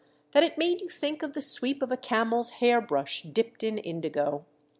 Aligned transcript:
that 0.31 0.41
it 0.41 0.57
made 0.57 0.81
you 0.81 0.89
think 0.89 1.21
of 1.21 1.33
the 1.33 1.43
sweep 1.43 1.83
of 1.83 1.91
a 1.91 1.95
camel's 1.95 2.53
hair 2.57 2.81
brush 2.81 3.21
dipped 3.21 3.61
in 3.61 3.77
indigo. 3.77 4.43